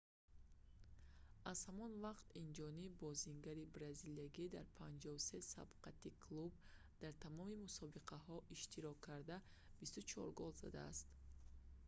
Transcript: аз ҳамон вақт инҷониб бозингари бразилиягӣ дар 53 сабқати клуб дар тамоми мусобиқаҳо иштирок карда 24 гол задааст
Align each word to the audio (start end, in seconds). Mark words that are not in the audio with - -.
аз 1.51 1.59
ҳамон 1.69 1.93
вақт 2.07 2.27
инҷониб 2.43 2.93
бозингари 3.05 3.71
бразилиягӣ 3.75 4.45
дар 4.55 4.65
53 4.79 5.45
сабқати 5.55 6.17
клуб 6.23 6.51
дар 7.01 7.13
тамоми 7.23 7.61
мусобиқаҳо 7.65 8.37
иштирок 8.55 8.97
карда 9.07 9.37
24 9.83 10.39
гол 10.39 10.51
задааст 10.63 11.07